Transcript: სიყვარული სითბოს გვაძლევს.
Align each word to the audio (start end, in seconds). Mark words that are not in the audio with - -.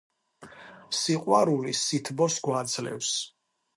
სიყვარული 0.99 1.75
სითბოს 1.81 2.39
გვაძლევს. 2.49 3.13